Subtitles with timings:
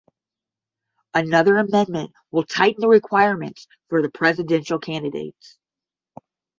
[1.13, 5.59] Another amendment will tighten the requirements for presidential candidates.